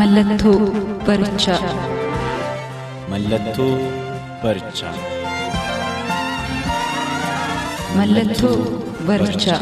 Mallattoo 0.00 0.60
barichaa. 1.06 1.72
Mallattoo 3.10 3.72
barichaa. 4.42 4.92
Mallattoo 7.96 8.56
barichaa. 9.08 9.60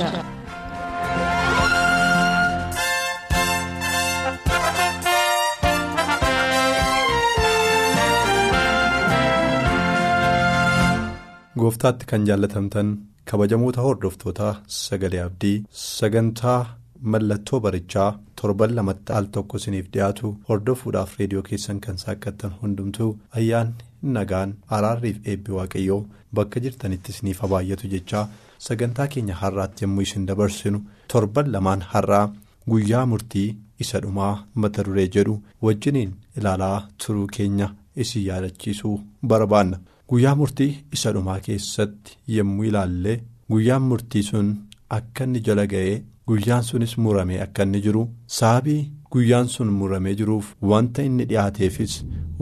Gooftaatti 11.59 12.07
kan 12.07 12.26
jaallatamtan 12.30 12.88
kabajamoota 13.30 13.80
hordoftoota 13.88 14.54
sagalee 14.66 15.23
abdii 15.26 15.57
sagantaa 15.70 16.60
mallattoo 17.02 17.60
barichaa 17.60 18.10
torban 18.41 18.75
lamatti 18.79 19.13
al 19.19 19.27
tokko 19.37 19.57
isiniif 19.61 19.87
dhiyaatu 19.95 20.33
hordofuudhaaf 20.49 21.13
reediyoo 21.21 21.43
keessan 21.49 21.81
kan 21.85 21.97
saaqqattan 22.05 22.53
hundumtuu 22.63 23.11
ayyaanni 23.39 24.13
nagaan 24.17 24.51
araarriif 24.77 25.19
eebbi 25.33 25.53
waaqayyoo 25.59 26.01
bakka 26.39 26.61
jirtanitti 26.65 27.11
isiniif 27.15 27.41
habaayyatu 27.45 27.89
jechaa 27.95 28.25
sagantaa 28.66 29.07
keenya 29.15 29.35
har'aatti 29.43 29.85
yommuu 29.85 30.05
isin 30.09 30.27
dabarsinu 30.31 30.81
torban 31.13 31.53
lamaan 31.55 31.83
har'aa 31.93 32.25
guyyaa 32.73 33.07
murtii 33.13 33.49
isa 33.85 34.01
dhumaa 34.05 34.35
mata 34.63 34.85
duree 34.87 35.09
jedhu 35.16 35.35
wajjiniin 35.66 36.13
ilaalaa 36.39 36.79
turuu 37.05 37.27
keenya 37.37 37.69
isin 38.03 38.25
yaadachiisuu 38.29 38.97
barbaanna. 39.31 39.79
Guyyaa 40.11 40.35
murtii 40.41 40.73
isa 40.97 41.13
dhumaa 41.15 41.41
keessatti 41.47 42.16
yommuu 42.37 42.65
ilaalle 42.71 43.13
guyyaan 43.53 43.83
murtii 43.91 44.23
sun 44.31 44.49
akka 44.97 45.25
inni 45.27 45.41
jala 45.47 45.65
ga'ee 45.73 45.97
guyyaan 46.29 46.62
sunis 46.68 46.95
muramee 47.04 47.40
akka 47.46 47.62
inni 47.66 47.80
jiru 47.87 48.02
sababii 48.38 48.80
guyyaan 49.12 49.48
sun 49.54 49.68
muramee 49.80 50.15
jiruuf 50.21 50.46
wanta 50.73 51.02
inni 51.09 51.24
dhiyaateefis 51.30 51.95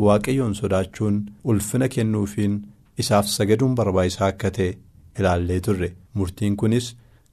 waaqayyoon 0.06 0.54
sodaachuun 0.60 1.16
ulfina 1.50 1.88
kennuufiin 1.94 2.54
isaaf 3.04 3.26
sagaduun 3.36 3.74
barbaachisaa 3.80 4.26
akka 4.34 4.50
ta'e 4.56 4.70
ilaallee 5.18 5.60
turre 5.66 5.90
murtiin 6.20 6.56
kunis 6.62 6.88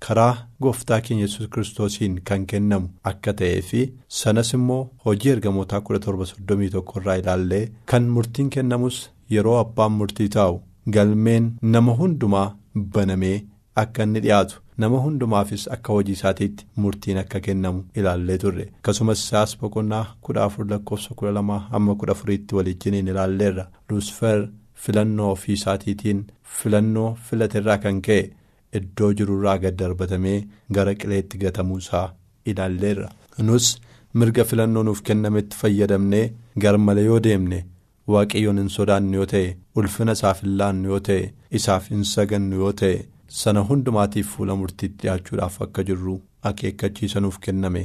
karaa 0.05 0.33
gooftaa 0.63 1.01
keenya 1.07 1.25
yesus 1.27 1.47
kiristoosiin 1.53 2.15
kan 2.29 2.45
kennamu 2.51 2.88
akka 3.11 3.33
ta'ee 3.39 3.61
fi 3.69 3.81
sanas 4.19 4.53
immoo 4.57 4.81
hojii 5.05 5.31
ergamootaa 5.35 5.81
1731 5.89 7.01
irraa 7.01 7.16
ilaallee 7.23 7.66
kan 7.91 8.03
murtiin 8.17 8.49
kennamus. 8.55 8.97
yeroo 9.33 9.53
abbaan 9.59 9.91
murtii 9.99 10.29
taa'u 10.35 10.55
galmeen 10.95 11.45
nama 11.73 11.94
hundumaa 11.99 12.47
banamee 12.95 13.38
akka 13.81 14.03
inni 14.07 14.19
dhiyaatu 14.25 14.59
nama 14.81 14.97
hundumaafis 15.06 15.63
akka 15.75 15.94
hojii 15.94 16.11
isaatiitti 16.17 16.66
murtiin 16.84 17.17
akka 17.22 17.39
kennamu 17.47 17.84
ilaallee 18.01 18.38
turre 18.44 18.66
akkasumas 18.79 19.23
isaas 19.25 19.56
boqonnaa 19.61 20.03
kudha 20.28 20.44
afur 20.47 20.66
lakkoofsa 20.72 21.16
kudha 21.22 21.31
lamaa 21.38 21.59
hamma 21.73 21.95
kudha 22.03 22.11
afuriitti 22.17 22.56
waliijjiniin 22.59 23.07
ilaalleerra 23.13 23.66
luusfer 23.89 24.39
filannoo 24.85 25.31
ofii 25.35 25.53
isaatiitiin 25.59 26.23
filannoo 26.59 27.09
filaterraa 27.29 27.78
kan 27.84 28.01
ka'e 28.07 28.23
iddoo 28.79 29.11
jirurraa 29.19 29.57
gad 29.66 29.78
darbatamee 29.81 30.39
gara 30.78 30.95
qileetti 31.01 31.38
gatamuusaa 31.44 32.07
ilaalleerra 32.53 33.09
nus 33.50 33.69
mirga 34.22 34.44
filannoo 34.50 34.84
nuuf 34.88 35.01
kennametti 35.09 35.57
fayyadamnee 35.61 36.25
garmalee 36.66 37.05
yoo 37.11 37.19
deemne. 37.28 37.59
waaqayyoon 38.11 38.57
hin 38.59 38.69
sodaannu 38.72 39.16
yoo 39.19 39.25
ta'e 39.31 39.50
ulfina 39.81 40.11
isaaf 40.17 40.40
hin 40.44 40.55
laannu 40.61 40.90
yoo 40.91 41.00
ta'e 41.07 41.22
isaaf 41.59 41.85
hin 41.91 42.01
sagannu 42.09 42.55
yoo 42.63 42.72
ta'e 42.81 42.97
sana 43.41 43.61
hundumaatiif 43.69 44.27
fuula 44.35 44.55
murtiitti 44.61 44.97
dhiyaachuudhaaf 45.03 45.55
akka 45.66 45.83
jirru 45.89 46.16
akeekkachiisa 46.49 47.19
nuuf 47.25 47.38
kenname 47.45 47.83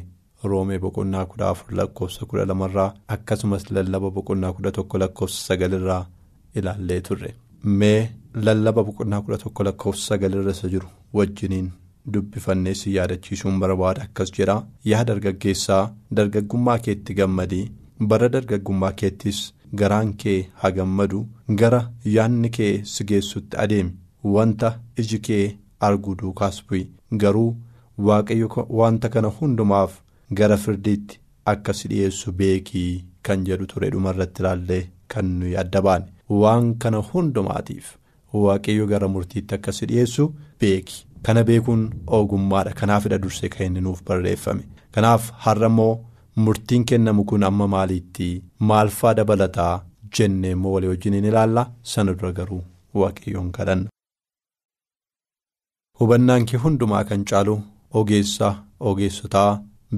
roomee 0.51 0.79
boqonnaa 0.85 1.25
kudha 1.33 1.49
afur 1.55 1.75
lakkoofsa 1.81 2.27
kudha 2.31 2.45
lamarraa 2.51 2.89
akkasumas 3.17 3.65
lallaba 3.77 4.11
boqonnaa 4.17 4.53
kudha 4.57 4.73
tokko 4.79 4.99
lakkoofsa 5.03 5.41
sagalirraa 5.49 6.03
ilaallee 6.59 7.01
turre. 7.09 7.31
Mee 7.79 8.01
lallaba 8.47 8.85
boqonnaa 8.89 9.21
kudha 9.25 9.39
tokko 9.45 9.65
lakkoofsa 9.69 10.07
sagalirra 10.15 10.51
isa 10.57 10.69
jiru 10.75 10.89
wajjiniin 11.19 11.71
dubbifannee 12.15 12.75
si 12.81 12.95
yaadachiisuun 12.97 13.59
barbaada 13.63 14.03
akkas 14.09 14.33
jedha 14.39 14.57
yaa 14.91 15.05
dargaggeessaa 15.13 15.85
dargaggummaa 16.21 16.79
keetti 16.89 17.15
gammadii 17.21 17.65
bara 18.11 18.29
dargaggummaa 18.35 18.93
keettis. 19.03 19.41
garaan 19.79 20.13
kee 20.21 20.39
haa 20.61 20.71
gammadu. 20.77 21.19
Gara 21.61 21.81
yaanni 22.13 22.49
kee 22.57 22.71
si 22.93 23.05
geessutti 23.09 23.57
adeemi 23.65 23.93
wanta 24.37 24.69
iji 25.03 25.19
kee 25.27 25.57
arguu 25.89 26.15
duukaas 26.21 26.63
bu'i. 26.69 26.85
Garuu 27.23 27.57
waaqayyo 28.07 28.49
wanta 28.81 29.09
kana 29.15 29.29
hundumaaf 29.41 29.93
gara 30.39 30.57
firdiitti 30.65 31.21
akka 31.53 31.73
si 31.79 31.89
dhiyeessu 31.93 32.33
beekii 32.41 33.05
kan 33.23 33.45
jedhu 33.49 33.67
ture 33.67 33.91
dhumarratti 33.93 34.43
ilaallee 34.43 34.83
kan 35.09 35.27
nuyi 35.39 35.57
adda 35.63 35.83
baane. 35.87 36.07
Waan 36.41 36.75
kana 36.83 36.99
hundumaatiif 37.13 37.97
waaqayyo 38.43 38.87
gara 38.93 39.09
murtiitti 39.15 39.55
akka 39.55 39.73
si 39.73 39.87
dhiyeessu 39.87 40.33
beeki. 40.61 41.05
Kana 41.23 41.45
beekuun 41.45 41.83
ogummaadha. 42.07 42.73
Kanaafidha 42.81 43.19
dursee 43.23 43.49
kan 43.55 43.67
inni 43.67 43.81
nuuf 43.81 44.03
barreeffame. 44.05 44.63
Kanaaf 44.93 45.33
har'a 45.47 45.67
immoo. 45.73 45.95
murtiin 46.47 46.85
kennamu 46.89 47.23
kun 47.31 47.43
amma 47.47 47.67
maaliitti? 47.73 48.27
Maalfaa 48.69 49.15
dabalataa? 49.19 49.83
Jennee 50.19 50.51
immoo 50.57 50.73
walii 50.75 50.89
wajjiniin 50.93 51.25
ilaalla. 51.31 51.65
Sana 51.93 52.13
dura 52.19 52.31
garuu 52.37 52.61
waaqayyoon 53.01 53.49
kadhanna. 53.57 53.89
Hubannaan 56.01 56.47
kee 56.51 56.61
hundumaa 56.65 57.05
kan 57.11 57.25
caalu 57.31 57.57
ogeessa 58.01 58.49
ogeessotaa 58.91 59.51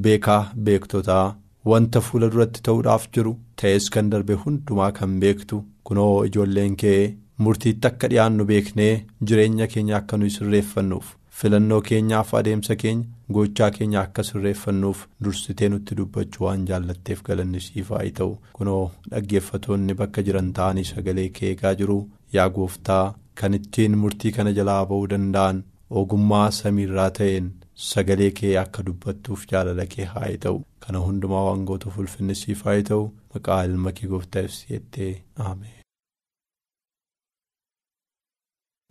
beekaa 0.05 0.43
beektotaa 0.67 1.25
wanta 1.71 2.01
fuula 2.07 2.29
duratti 2.35 2.63
ta'uudhaaf 2.69 3.07
jiru 3.17 3.33
ta'es 3.63 3.89
kan 3.97 4.11
darbe 4.13 4.35
hundumaa 4.45 4.91
kan 4.99 5.17
beektu 5.25 5.63
kunoo 5.91 6.13
ijoolleen 6.29 6.77
kee 6.83 7.01
murtiitti 7.47 7.89
akka 7.91 8.09
dhiyaannu 8.13 8.45
beeknee 8.51 8.93
jireenya 9.31 9.67
keenya 9.75 9.97
akka 10.01 10.17
nuyi 10.21 10.31
sirreeffannuuf 10.37 11.15
filannoo 11.41 11.81
keenyaaf 11.89 12.35
adeemsa 12.39 12.77
keenya. 12.83 13.07
gochaa 13.35 13.71
keenya 13.77 14.01
akka 14.07 14.23
sirreeffannuuf 14.29 15.03
dursitee 15.25 15.69
nutti 15.73 15.95
dubbachuu 15.99 16.45
waan 16.47 16.65
jaallatteef 16.71 17.21
galanni 17.29 17.61
siif 17.67 17.91
haa 17.95 18.09
ta'u 18.19 18.33
kunoo 18.57 18.83
dhaggeeffatoonni 19.11 19.95
bakka 20.01 20.23
jiran 20.29 20.49
ta'anii 20.57 20.85
sagalee 20.89 21.29
kee 21.37 21.51
eegaa 21.53 21.75
jiru 21.81 21.99
yaa 22.37 22.49
gooftaa 22.57 23.05
kan 23.41 23.55
ittiin 23.59 23.95
murtii 24.01 24.33
kana 24.39 24.53
jalaa 24.59 24.81
ba'uu 24.91 25.07
danda'an 25.13 25.63
ogummaa 25.99 26.51
samiirraa 26.59 27.11
ta'een 27.19 27.47
sagalee 27.91 28.31
kee 28.39 28.55
akka 28.63 28.83
dubbattuuf 28.87 29.45
jaalala 29.51 29.87
kee 29.95 30.05
haa 30.15 30.31
ta'u. 30.45 30.59
Kana 30.83 30.99
hundumaa 31.07 31.45
waan 31.49 31.65
gootuuf 31.69 31.99
ulfinni 32.03 32.35
siif 32.43 32.65
haa 32.69 32.83
ta'u. 32.91 33.05
Maqaa 33.35 33.61
ilma 33.69 33.93
kee 33.99 34.09
gooftaaf 34.15 34.51
si'ettee 34.59 35.13
aameen. 35.47 35.77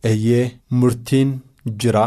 eeyyee 0.09 0.45
murtiin 0.79 1.31
jira. 1.83 2.05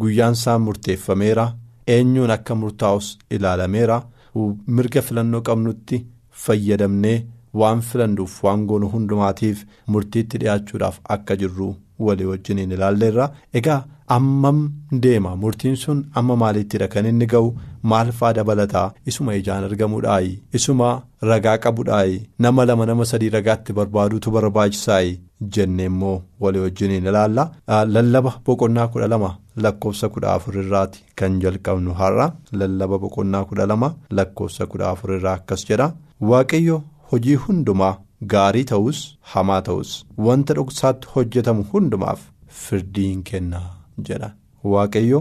Guyyaan 0.00 0.32
isaa 0.40 0.58
murteeffameera. 0.58 1.46
eenyuun 1.94 2.30
akka 2.36 2.54
murtaa'us 2.60 3.08
ilaalameera. 3.36 3.96
Mirga 4.76 5.00
filannoo 5.08 5.40
qabnutti 5.48 5.98
fayyadamnee 6.44 7.18
waan 7.60 7.80
filannuuf 7.88 8.36
waan 8.44 8.62
goonu 8.70 8.88
hundumaatiif 8.94 9.58
murtiitti 9.92 10.38
dhiyaachuudhaaf 10.42 10.96
akka 11.16 11.36
jirru 11.42 11.68
walii 11.98 12.24
wajjiniin 12.32 12.72
ilaalleerra 12.76 13.30
egaa 13.54 13.84
ammam 14.16 14.58
deema? 15.04 15.36
Murtiin 15.36 15.76
sun 15.76 16.04
amma 16.14 16.36
maaliittidha 16.36 16.88
kan 16.88 17.06
inni 17.06 17.26
ga'u 17.26 17.52
maalfaa 17.82 18.32
dabalataa? 18.38 18.92
Isuma 19.06 19.34
ijaan 19.34 19.64
argamuudhaayi. 19.64 20.40
Isuma 20.52 21.02
ragaa 21.22 21.58
qabuudhaayi. 21.58 22.18
Nama 22.38 22.64
lama 22.66 22.86
nama 22.86 23.04
sadii 23.04 23.28
ragaatti 23.36 23.72
barbaaduutu 23.72 24.30
barbaachisaayii 24.30 25.20
jennee 25.56 25.86
immoo 25.86 26.22
walii 26.40 26.60
wajjiniin 26.66 27.06
ilaalla. 27.06 27.50
Lallaba 27.94 28.32
boqonnaa 28.46 28.88
kudha 28.88 29.08
lama 29.08 29.34
lakkoofsa 29.56 30.08
kudha 30.08 30.32
afur 30.34 30.56
irraati 30.62 31.02
kan 31.16 31.40
jalqabnu 31.40 31.94
har'a. 32.00 32.32
Lallaba 32.52 32.98
boqonnaa 32.98 33.44
kudha 33.44 33.66
lama 33.66 33.94
lakkoofsa 34.10 34.66
kudha 34.66 34.90
afur 34.90 35.12
irraa 35.16 35.34
akkas 35.40 35.66
jedha. 35.68 35.92
Waaqayyo 36.20 36.82
hojii 37.10 37.34
hundumaa 37.34 37.96
gaarii 38.32 38.64
ta'us 38.70 39.00
hamaa 39.34 39.60
ta'us 39.68 39.92
wanta 40.26 40.54
dhoksaatti 40.58 41.08
hojjetamu 41.14 41.62
hundumaaf 41.72 42.20
firdiin 42.62 43.22
kenna 43.30 43.60
jedha 44.08 44.30
waaqayyo 44.74 45.20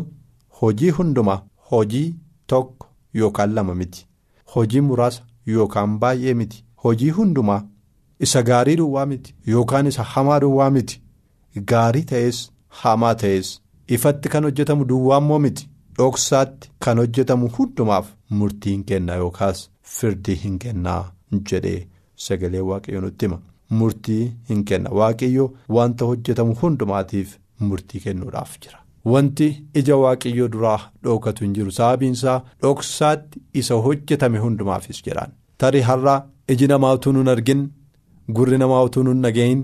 hojii 0.62 0.90
hundumaa 1.00 1.42
hojii 1.72 2.08
tokko 2.54 2.88
yookaan 3.22 3.54
lama 3.60 3.76
miti 3.82 4.06
hojii 4.56 4.82
muraasa 4.90 5.24
yookaan 5.56 5.98
baay'ee 6.06 6.34
miti 6.42 6.64
hojii 6.84 7.10
hundumaa 7.20 7.62
isa 8.28 8.44
gaarii 8.50 8.76
duwwaa 8.82 9.06
miti 9.12 9.36
yookaan 9.54 9.88
isa 9.92 10.04
hamaa 10.16 10.40
duwwaa 10.46 10.70
miti 10.78 11.02
gaarii 11.72 12.04
ta'es 12.12 12.42
hamaa 12.82 13.16
ta'es 13.24 13.54
ifatti 13.98 14.30
kan 14.36 14.44
hojjetamu 14.50 14.86
duwwaa 14.92 15.18
immoo 15.24 15.40
miti 15.46 15.70
dhoksaatti 15.98 16.72
kan 16.86 16.98
hojjetamu 17.04 17.48
hundumaaf 17.58 18.08
murtii 18.42 18.72
hin 18.76 18.84
kennaa 18.92 19.16
yookaas 19.24 19.66
firdii 19.98 20.36
hin 20.44 20.60
kennaa 20.64 21.02
jedhee 21.52 21.88
sagalee 22.28 22.60
waaqayyo 22.70 23.02
nutti 23.06 23.26
hima. 23.26 23.40
Murtii 23.80 24.24
hin 24.50 24.64
kenna. 24.70 24.90
Waaqayyo 25.00 25.46
wanta 25.78 26.06
hojjetamu 26.10 26.56
hundumaatiif 26.62 27.38
murtii 27.70 28.00
kennuudhaaf 28.08 28.58
jira. 28.66 28.80
Wanti 29.12 29.48
ija 29.80 29.96
waaqayyoo 30.04 30.48
duraa 30.58 30.80
dhookatu 31.04 31.44
hin 31.46 31.54
jiru. 31.56 31.72
Sababiinsaa 31.78 32.42
dhoksaatti 32.62 33.42
isa 33.62 33.76
hojjetame 33.88 34.40
hundumaafis 34.44 35.02
jedhaan. 35.08 35.32
Tarii 35.58 35.82
har'aa 35.90 36.20
iji 36.54 36.68
namaa 36.74 36.94
utuu 37.00 37.12
nun 37.18 37.28
argin 37.34 37.64
gurri 38.38 38.58
namaa 38.62 38.84
utuu 38.88 39.04
nun 39.08 39.22
dhagahin 39.26 39.64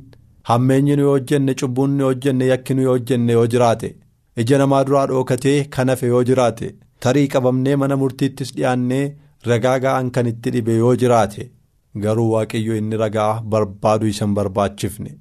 hammeenyi 0.49 0.95
nu 0.97 1.03
yoo 1.07 1.11
hojjenne 1.17 1.53
cubbuun 1.61 1.89
nu 1.97 2.03
yoo 2.03 2.09
hojjenne 2.13 2.45
yakki 2.51 2.73
nu 2.77 2.81
yoo 2.87 2.93
hojjenne 2.97 3.33
yoo 3.37 3.45
jiraate 3.53 3.89
ija 4.43 4.57
namaa 4.61 4.83
duraa 4.89 5.05
dhookatee 5.11 5.57
kan 5.75 5.89
hafe 5.93 6.07
yoo 6.13 6.21
jiraate 6.29 6.69
tarii 7.05 7.27
qabamnee 7.35 7.75
mana 7.81 7.97
murtiittis 8.03 8.53
dhiyaannee 8.57 9.03
ragaa 9.51 9.77
ga'an 9.85 10.11
kan 10.17 10.27
itti 10.31 10.51
dhibe 10.55 10.75
yoo 10.77 10.93
jiraate 11.03 11.49
garuu 12.05 12.29
waaqayyo 12.31 12.75
inni 12.81 12.97
ragaa 13.03 13.41
barbaadu 13.53 14.07
isa 14.13 14.25
hin 14.25 14.33
barbaachifne 14.39 15.11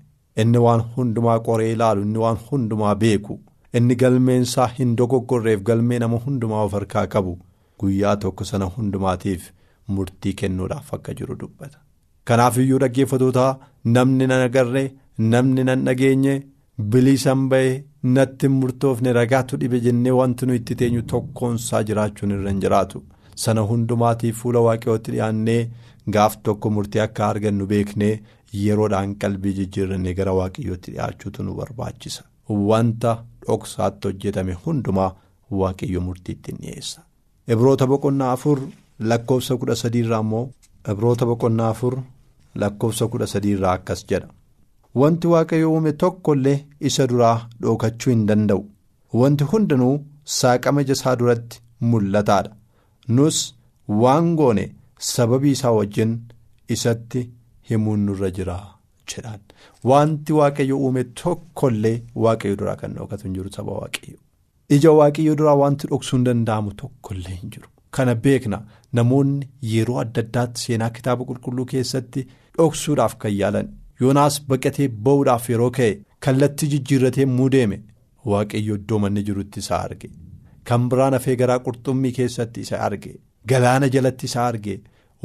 inni 0.45 0.59
waan 0.67 0.81
hundumaa 0.97 1.39
qoree 1.51 1.73
ilaalu 1.75 2.03
inni 2.07 2.19
waan 2.25 2.37
hundumaa 2.51 2.95
beeku. 3.05 3.41
inni 3.79 3.95
galmeensaa 4.01 4.67
hin 4.77 4.93
dogoggorreef 4.99 5.63
galmee 5.69 5.99
nama 6.03 6.17
hundumaa 6.27 6.63
of 6.67 6.73
harkaa 6.77 7.07
qabu 7.15 7.33
guyyaa 7.81 8.15
tokko 8.23 8.45
sana 8.51 8.65
hundumaatiif 8.77 9.51
murtii 9.97 10.33
kennuudhaaf 10.41 10.95
akka 10.97 11.15
jiru 11.19 11.37
dubbata. 11.41 11.79
Kanaaf 12.29 12.57
iyyuu 12.63 12.79
dhaggeeffatootaa 12.85 13.51
namni 13.97 14.27
nan 14.31 14.43
agarree 14.47 14.87
namni 15.35 15.65
nan 15.69 15.85
dhageenye 15.89 16.35
bilisan 16.95 17.45
ba'ee 17.51 17.77
natti 18.17 18.49
murtoofne 18.57 19.13
ragaatu 19.19 19.57
dhibe 19.61 19.81
jennee 19.87 20.11
wanti 20.21 20.47
nu 20.49 20.55
itti 20.61 20.75
teenyu 20.83 21.03
tokkoonsaa 21.13 21.83
jiraachuun 21.91 22.31
irra 22.39 22.51
hin 22.55 22.61
jiraatu 22.65 23.03
sana 23.45 23.61
hundumaatiif 23.71 24.37
fuula 24.43 24.61
waaqayyootti 24.67 25.11
dhiyaannee 25.17 25.61
gaaf 26.17 26.37
tokko 26.49 26.71
murtii 26.77 27.01
akka 27.05 27.27
argannu 27.29 27.67
beeknee 27.73 28.13
yeroodhaan 28.65 29.15
qalbii 29.25 29.53
jijjiirrannee 29.59 30.15
gara 30.21 30.33
waaqayyootti 30.41 30.93
dhiyaachuutu 30.95 31.43
nu 31.47 31.55
barbaachisa. 31.61 32.23
Wanta 32.71 33.13
dhoksaatti 33.47 34.09
hojjetame 34.09 34.55
hundumaa 34.67 35.11
waaqayyo 35.63 36.01
murtiitti 36.07 36.53
hin 36.53 36.61
dhiyeessa. 36.63 37.01
Ibroota 37.57 37.87
boqonnaa 37.93 38.33
afur 38.37 38.59
lakkoofsa 39.11 39.57
kudha 39.57 39.77
sadiirraa 39.83 40.21
immoo 40.27 40.49
Ibroota 40.93 41.27
boqonnaa 41.27 41.69
afur 41.75 41.99
lakkoofsa 42.63 43.09
kudha 43.15 43.27
sadiirraa 43.35 43.73
akkas 43.81 44.05
jedha. 44.11 44.29
Wanti 45.01 45.27
waaqayyo 45.35 45.73
uume 45.73 45.93
tokko 45.93 46.35
illee 46.39 46.59
isa 46.91 47.07
duraa 47.13 47.49
dhookachuu 47.63 48.11
hin 48.13 48.27
danda'u. 48.29 48.65
Wanti 49.21 49.45
hundinuu 49.53 49.95
saaqama 50.39 50.81
isaa 50.95 51.17
duratti 51.19 51.61
mul'ataadha. 51.91 52.51
Nus 53.09 53.55
waan 54.03 54.35
goone 54.37 54.65
sababii 54.99 55.51
isaa 55.57 55.71
wajjin 55.79 56.13
isatti 56.77 57.31
himuun 57.71 58.01
nurra 58.07 58.31
jira 58.39 58.57
jedhaan. 59.13 59.41
Wanti 59.91 60.33
waaqayyo 60.39 60.79
uume 60.85 61.05
tokkollee 61.23 61.97
waaqayyo 62.25 62.57
duraa 62.63 62.77
kan 62.83 62.95
dhookatu 62.99 63.25
hin 63.29 63.35
jiru 63.39 63.53
saba 63.57 63.73
waaqayyo. 63.81 64.19
Ija 64.77 64.91
waaqayyo 65.01 65.35
duraa 65.41 65.55
wanti 65.63 65.87
dhoksuu 65.93 66.17
hin 66.17 66.25
danda'amu 66.29 66.73
tokkollee 66.83 67.37
hin 67.43 67.51
jiru. 67.57 67.69
Kana 67.91 68.15
beekna 68.25 68.59
namoonni 68.99 69.49
yeroo 69.75 69.99
adda 70.05 70.21
addaatti 70.27 70.61
seenaa 70.67 70.91
kitaaba 70.97 71.25
qulqulluu 71.31 71.65
keessatti 71.75 72.27
dhoksuudhaaf 72.59 73.15
kan 73.23 73.33
yaalan 73.37 73.69
yoonaas 74.01 74.37
baqatee 74.51 74.89
ba'uudhaaf 75.07 75.49
yeroo 75.53 75.71
ka'e 75.79 75.95
kallattii 76.27 76.69
jijjiirratee 76.75 77.27
muudeeme 77.39 77.79
waaqayyo 78.33 78.75
iddoo 78.81 78.99
manni 79.05 79.23
jirutti 79.31 79.61
isa 79.65 79.79
arge. 79.87 80.11
Kan 80.69 80.89
biraan 80.93 81.13
hafee 81.19 81.37
garaa 81.43 81.59
qurxummii 81.67 82.13
keessatti 82.21 82.61
isa 82.67 82.81
arge 82.89 83.15
galaana 83.53 83.89
jalatti 83.97 84.27
isa 84.33 84.47
arge. 84.51 84.77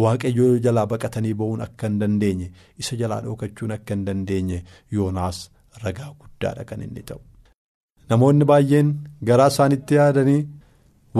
waaqayyoo 0.02 0.54
jalaa 0.66 0.84
baqatanii 0.92 1.31
ba'uun 1.40 1.60
akka 1.64 1.88
hin 1.90 1.98
dandeenye 2.02 2.46
isa 2.84 2.96
jalaa 3.02 3.20
dhookachuun 3.25 3.72
akka 3.75 3.94
hin 3.96 4.06
dandeenye 4.08 4.56
yoonaas 4.96 5.40
ragaa 5.84 6.08
guddaadha 6.22 6.64
kan 6.70 6.81
inni 6.86 7.04
ta'u. 7.10 7.20
Namoonni 8.10 8.46
baay'een 8.52 8.90
garaa 9.30 9.48
isaanitti 9.54 9.96
yaadanii 10.00 10.40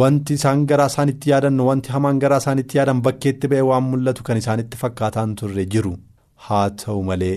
wanti 0.02 0.34
isaan 0.40 0.64
garaa 0.72 0.88
isaanitti 0.94 1.30
yaadan 1.34 1.60
wanti 1.68 1.90
hamaan 1.96 2.20
garaa 2.24 2.40
isaanitti 2.44 2.78
yaadan 2.80 3.02
bakkeetti 3.08 3.48
ba'e 3.52 3.62
waan 3.70 3.84
mul'atu 3.92 4.24
kan 4.30 4.38
isaanitti 4.42 4.78
fakkaataan 4.84 5.36
turre 5.42 5.66
jiru 5.76 5.94
haa 6.48 6.64
ta'u 6.84 7.04
malee 7.10 7.36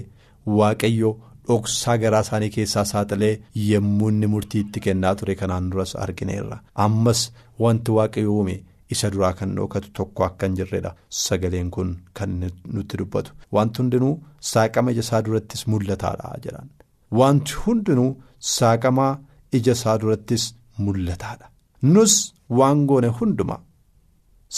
waaqayyo 0.61 1.11
dhoksaa 1.51 1.97
garaa 2.07 2.23
isaanii 2.27 2.51
keessaa 2.57 2.85
saaxilee 2.93 3.35
yemmuu 3.67 4.09
inni 4.15 4.27
murtii 4.37 4.61
itti 4.67 4.81
kennaa 4.89 5.15
ture 5.21 5.35
kanaan 5.43 5.69
duras 5.75 5.93
argineerra 6.07 6.59
ammas 6.87 7.21
wanti 7.67 7.91
waaqayyo 7.99 8.33
uume. 8.39 8.57
Isa 8.95 9.11
duraa 9.15 9.33
kan 9.39 9.55
dhookatu 9.57 9.91
tokko 9.99 10.25
akka 10.29 10.47
hin 10.47 10.57
jirredha. 10.61 10.93
Sagaleen 11.25 11.71
kun 11.77 11.91
kan 12.21 12.31
nutti 12.75 12.97
dubbatu. 13.01 13.33
Wanti 13.57 13.83
hundinuu 13.83 14.15
saaqama 14.53 14.91
ija 14.95 15.01
isaa 15.07 15.23
durattis 15.29 15.67
mul'ataadha 15.73 16.35
jedhan. 16.45 16.69
Wanti 17.21 17.55
hundinuu 17.65 18.11
saaqamaa 18.57 19.13
ija 19.61 19.73
isaa 19.79 19.99
durattis 20.03 20.45
mul'ataadha. 20.85 21.47
Nus 21.95 22.15
waan 22.61 22.87
goone 22.91 23.09
hundumaa 23.21 23.61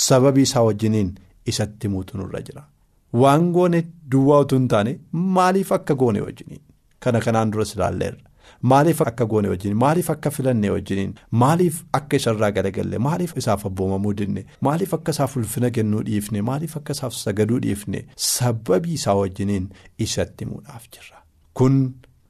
sababii 0.06 0.42
isaa 0.48 0.62
wajjiniin 0.68 1.10
isatti 1.52 1.88
muutu 1.92 2.18
nurra 2.18 2.40
jira. 2.46 2.62
Waan 3.22 3.52
goone 3.52 3.80
duwwaa 4.12 4.40
utuu 4.44 4.58
hin 4.58 4.68
taane 4.72 4.92
maaliif 5.36 5.72
akka 5.76 5.94
goone 6.02 6.20
wajjiniin? 6.26 6.60
Kana 7.00 7.20
kanaan 7.26 7.50
duras 7.52 7.74
ilaalleerra. 7.76 8.27
Maaliif 8.62 9.00
akka 9.02 9.24
goone 9.26 9.48
wajjin 9.48 9.74
maaliif 9.80 10.08
akka 10.10 10.30
filannee 10.36 10.70
wajjiniin 10.74 11.12
maaliif 11.42 11.76
akka 11.98 12.16
isarraa 12.16 12.50
galagalle 12.56 12.98
maaliif 13.06 13.36
isaaf 13.42 13.66
abboomamuu 13.68 14.12
dinne 14.20 14.42
maaliif 14.68 14.94
akka 14.96 15.10
isaaf 15.16 15.36
ulfina 15.40 15.70
kennuu 15.76 16.02
dhiifne 16.08 16.42
maaliif 16.48 16.76
akka 16.80 16.92
isaaf 16.98 17.14
sagaduu 17.18 17.60
dhiifne 17.66 18.00
sababii 18.28 18.94
isaa 18.98 19.14
wajjiniin 19.20 19.68
isatti 20.06 20.44
himuudhaaf 20.44 20.88
jirra. 20.96 21.22
Kun 21.54 21.78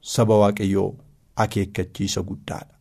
saba 0.01 0.37
waaqayyoo 0.43 0.89
akeekkachiisa 1.35 2.21
guddaadha. 2.29 2.75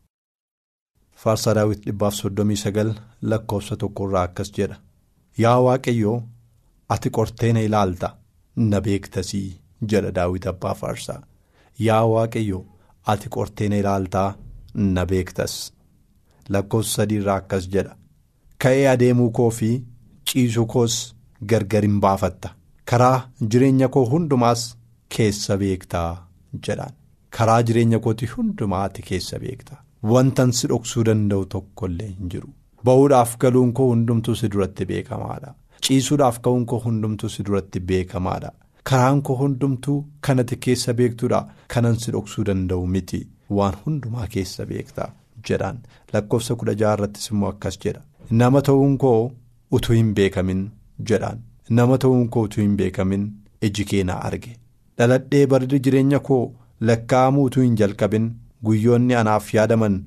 Faarsaa 1.23 1.55
daawwiti 1.55 1.85
dhibbaaf 1.90 2.14
soddomii 2.14 2.57
sagal 2.57 2.93
lakkoofsa 3.23 3.76
tokkorraa 3.76 4.23
akkas 4.28 4.52
jedha. 4.59 4.76
Yaa 5.38 5.59
waaqayyoo 5.67 6.23
ati 6.88 7.11
qortee 7.11 7.52
na 7.52 7.61
ilaalta 7.61 8.17
na 8.57 8.81
beektasii 8.81 9.47
jedha 9.93 10.11
daawwiti 10.19 10.49
abbaa 10.49 10.75
faarsaa. 10.75 11.23
Yaa 11.78 12.05
waaqayyoo. 12.17 12.64
Ati 13.15 13.29
qortee 13.37 13.69
na 13.69 13.77
ilaaltaa 13.83 14.29
na 14.97 15.07
beektas. 15.12 15.55
Lakkoofsa 16.49 16.97
sadiirraa 17.03 17.37
akkas 17.43 17.69
jedha. 17.75 17.97
Ka'ee 18.62 18.87
adeemuu 18.93 19.31
koo 19.41 19.50
fi 19.59 19.71
ciisuu 20.31 20.67
koos 20.77 20.95
gargar 21.50 21.83
hin 21.88 21.99
baafatta. 22.05 22.55
Karaa 22.85 23.19
jireenya 23.50 23.88
koo 23.88 24.05
hundumaas 24.15 24.62
keessa 25.17 25.57
beektaa 25.65 26.09
jedhaan 26.69 26.95
karaa 27.37 27.62
jireenya 27.69 27.99
kooti 28.05 28.27
hundumaa 28.37 28.85
ati 28.85 29.03
keessa 29.09 29.38
beektaa. 29.38 29.83
Wantan 30.12 30.53
si 30.59 30.69
dhoksuu 30.71 31.05
danda'u 31.09 31.45
tokkollee 31.55 32.09
hin 32.09 32.29
jiru. 32.35 32.49
Ba'uudhaaf 32.85 33.37
galuun 33.45 33.73
koo 33.81 33.88
hundumtuu 33.91 34.35
si 34.41 34.49
duratti 34.55 34.87
beekamaadha. 34.91 35.55
Ciisuudhaaf 35.87 36.38
ka'uun 36.47 36.65
koo 36.73 36.79
hundumtuu 36.85 37.29
si 37.35 37.43
duratti 37.49 37.81
beekamaadha. 37.91 38.53
Karaan 38.90 39.23
koo 39.28 39.37
hundumtuu 39.40 39.97
kanati 40.26 40.57
keessa 40.66 40.95
beektuudha 41.00 41.40
kanan 41.75 41.97
si 42.02 42.11
dhoksuu 42.14 42.45
danda'u 42.49 42.87
miti. 42.95 43.21
Waan 43.57 43.75
hundumaa 43.85 44.26
keessa 44.35 44.66
beektaa 44.71 45.09
jedhaan 45.49 45.78
lakkoofsa 46.12 46.54
kudha 46.62 46.75
jaha 46.83 46.95
irrattis 46.99 47.30
immoo 47.33 47.49
akkas 47.54 47.78
jedha. 47.85 48.00
Nama 48.40 48.62
ta'uun 48.68 48.97
koo 49.04 49.21
utuu 49.78 49.95
hin 49.99 50.14
beekamin 50.18 50.62
jedhaan 51.11 51.38
nama 51.80 51.99
ta'uun 52.04 52.28
koo 52.35 52.42
utuu 52.49 52.62
hin 52.64 52.76
beekamin 52.80 53.25
iji 53.68 53.85
kee 53.92 54.02
na 54.11 54.18
arge. 54.30 54.52
Dhaladhee 54.99 55.47
barri 55.54 55.80
jireenya 55.87 56.18
koo 56.28 56.42
lakkaa'amuu 56.90 57.45
utuu 57.50 57.62
hin 57.66 57.76
jalqabin 57.83 58.30
guyyoonni 58.68 59.14
anaaf 59.23 59.50
yaadaman 59.54 59.99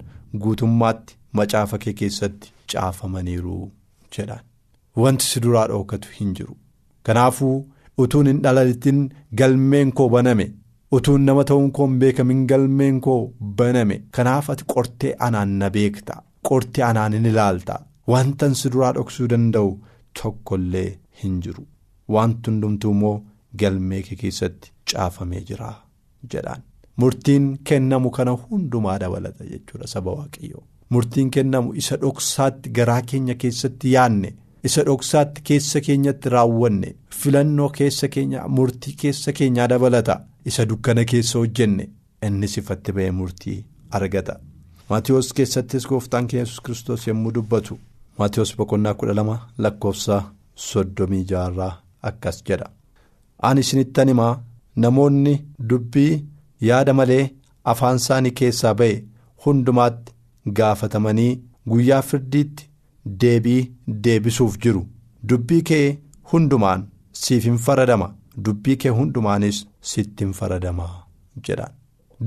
guutummaatti 0.46 1.18
macaafa 1.40 1.78
kee 1.86 1.94
keessatti 2.02 2.52
caafamaniiru 2.74 3.60
jedhaan 4.18 4.46
wanti 5.04 5.26
si 5.34 5.40
duraa 5.46 5.68
dhookatu 5.74 6.10
hin 6.20 6.34
jiru. 6.40 6.58
Kanaafuu. 7.04 7.56
Utuun 7.98 8.28
hin 8.28 8.42
dhalalitin 8.44 9.00
galmeen 9.38 9.92
koo 9.94 10.10
baname. 10.10 10.52
Utuun 10.92 11.26
nama 11.26 11.44
ta'uun 11.44 11.72
koo 11.72 11.88
hin 11.88 12.00
beekamin 12.00 12.46
galmeen 12.48 13.02
koo 13.02 13.34
baname. 13.60 14.02
Kanaaf 14.12 14.50
ati 14.50 14.64
qortee 14.74 15.14
anaan 15.28 15.58
na 15.60 15.70
beekta. 15.70 16.22
Qortee 16.50 16.84
anaan 16.84 17.14
hin 17.14 17.26
ilaalta. 17.34 17.80
Wantan 18.08 18.56
si 18.56 18.70
duraa 18.74 18.94
dhoksuu 18.96 19.28
danda'u 19.36 19.70
tokkollee 20.22 20.90
hin 21.24 21.38
jiru. 21.46 21.68
Wanti 22.16 22.50
hundumtuu 22.52 22.92
immoo 22.98 23.16
galmee 23.60 24.02
kee 24.08 24.16
keessatti 24.24 24.72
caafamee 24.92 25.42
jira 25.50 25.72
jedhaan. 26.34 26.62
Murtiin 26.98 27.46
kennamu 27.64 28.10
kana 28.18 28.32
hundumaa 28.32 29.00
dabalata 29.00 29.44
jechuudha 29.52 29.88
saba 29.88 30.12
waaqayyoo. 30.18 30.64
Murtiin 30.90 31.30
kennamu 31.32 31.74
isa 31.82 31.98
dhoksaatti 32.02 32.70
garaa 32.78 33.02
keenya 33.12 33.36
keessatti 33.44 33.94
yaanne 33.94 34.34
isa 34.70 34.84
dhoksaatti 34.88 35.42
keessa 35.50 35.82
keenyatti 35.88 36.30
raawwanne 36.36 36.96
filannoo 37.22 37.70
keessa 37.78 38.08
keenya 38.16 38.48
murtii 38.58 38.94
keessa 39.04 39.34
keenyaa 39.40 39.68
dabalata 39.74 40.20
isa 40.52 40.66
dukkana 40.70 41.06
keessa 41.12 41.40
hojjenne 41.40 41.90
innis 42.28 42.58
ifatti 42.58 42.92
ba'ee 42.98 43.12
murtii 43.20 43.58
argata. 44.00 44.36
Maatiyoos 44.90 45.34
keessattis 45.34 45.88
gooftaan 45.90 46.28
keenya 46.28 46.44
yesus 46.46 46.62
kiristoos 46.66 47.08
yommuu 47.08 47.32
dubbatu 47.36 47.80
Maatiyoos 48.20 48.56
boqonnaa 48.58 48.94
kudha 48.94 49.14
lama 49.20 49.36
lakkoofsa 49.58 50.22
soddomii 50.56 51.24
jaarraa 51.32 51.74
akkas 52.10 52.44
jedha. 52.48 52.66
Ani 53.48 53.62
isinittan 53.66 54.08
himaa 54.12 54.34
namoonni 54.76 55.34
dubbii 55.70 56.26
yaada 56.70 56.94
malee 56.94 57.24
afaan 57.74 57.96
isaanii 58.02 58.32
keessaa 58.42 58.74
ba'e 58.82 58.98
hundumaatti 59.46 60.14
gaafatamanii 60.60 61.40
guyyaa 61.70 62.02
firdiitti 62.10 62.70
deebii 63.06 63.72
deebisuuf 64.08 64.58
jiru. 64.66 64.88
Dubbii 65.30 65.62
kee 65.70 66.00
hundumaan 66.34 66.88
siif 67.14 67.44
hin 67.50 67.58
faradama 67.68 68.10
dubbii 68.46 68.76
kee 68.84 68.90
hundumaanis 69.00 69.66
sitti 69.94 70.24
hin 70.26 70.34
faradama 70.34 70.88
jedhaan. 71.48 71.74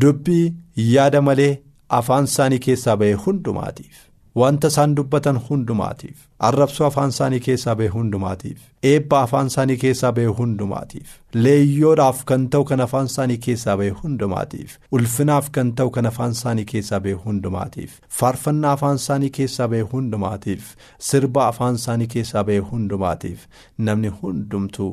Dubbii 0.00 0.54
yaada 0.76 1.22
malee 1.28 1.52
afaan 1.88 2.24
isaanii 2.30 2.58
keessaa 2.66 2.96
ba'e 3.02 3.12
hundumaatiif. 3.26 3.94
Wanta 4.40 4.66
isaan 4.72 4.94
dubbatan 4.96 5.36
hundumaatiif. 5.48 6.16
Arrabsoo 6.48 6.86
afaan 6.86 7.12
isaanii 7.14 7.40
keessaa 7.40 7.74
ba'e 7.80 7.88
hundumaatiif. 7.96 8.60
Eebba 8.90 9.20
afaan 9.26 9.46
isaanii 9.52 9.76
keessaa 9.82 10.10
ba'e 10.16 10.24
hundumaatiif. 10.38 11.12
Leeyyoodhaaf 11.44 12.24
kan 12.30 12.48
ta'u 12.54 12.64
kan 12.70 12.80
afaan 12.86 13.06
isaanii 13.12 13.38
keessaa 13.46 13.76
ba'e 13.82 13.90
hundumaatiif. 14.00 14.74
Ulfinaaf 14.92 15.50
kan 15.58 15.70
ta'u 15.80 15.90
kan 15.90 16.06
afaan 16.10 16.34
isaanii 16.38 16.64
keessaa 16.72 17.00
ba'e 17.06 17.12
hundumaatiif. 17.26 18.00
Faarfannaa 18.20 18.72
afaan 18.78 18.98
isaanii 19.02 19.30
keessaa 19.38 19.68
ba'e 19.74 19.82
hundumaatiif. 19.92 20.74
Sirba 21.10 21.46
afaan 21.52 21.74
isaanii 21.82 22.10
keessaa 22.16 22.44
ba'e 22.50 22.58
hundumaatiif. 22.72 23.46
Namni 23.78 24.08
hundumtuu 24.22 24.90